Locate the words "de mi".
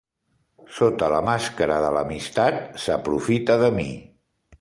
3.65-3.87